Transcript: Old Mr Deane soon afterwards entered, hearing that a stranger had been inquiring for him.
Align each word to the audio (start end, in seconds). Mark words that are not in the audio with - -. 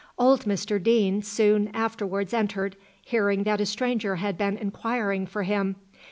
Old 0.17 0.45
Mr 0.45 0.81
Deane 0.81 1.21
soon 1.21 1.67
afterwards 1.75 2.33
entered, 2.33 2.75
hearing 3.05 3.43
that 3.43 3.61
a 3.61 3.67
stranger 3.67 4.15
had 4.15 4.35
been 4.35 4.57
inquiring 4.57 5.27
for 5.27 5.43
him. 5.43 5.75